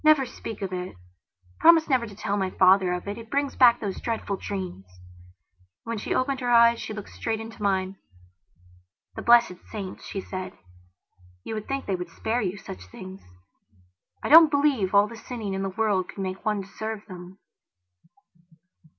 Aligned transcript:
"Never 0.03 0.25
speak 0.25 0.63
of 0.63 0.73
it. 0.73 0.95
Promise 1.59 1.87
never 1.87 2.07
to 2.07 2.15
tell 2.15 2.35
my 2.35 2.49
father 2.49 2.91
of 2.91 3.07
it. 3.07 3.19
It 3.19 3.29
brings 3.29 3.55
back 3.55 3.79
those 3.79 4.01
dreadful 4.01 4.35
dreams..." 4.37 4.85
And, 4.89 5.83
when 5.83 5.97
she 5.99 6.15
opened 6.15 6.39
her 6.39 6.49
eyes 6.49 6.79
she 6.81 6.91
looked 6.91 7.11
straight 7.11 7.39
into 7.39 7.61
mine. 7.61 7.97
"The 9.15 9.21
blessed 9.21 9.63
saints," 9.71 10.03
she 10.07 10.19
said, 10.19 10.53
"you 11.43 11.53
would 11.53 11.67
think 11.67 11.85
they 11.85 11.95
would 11.95 12.09
spare 12.09 12.41
you 12.41 12.57
such 12.57 12.87
things. 12.87 13.21
I 14.23 14.29
don't 14.29 14.49
believe 14.49 14.95
all 14.95 15.07
the 15.07 15.15
sinning 15.15 15.53
in 15.53 15.61
the 15.61 15.69
world 15.69 16.09
could 16.09 16.17
make 16.23 16.43
one 16.43 16.61
deserve 16.61 17.05
them." 17.07 17.37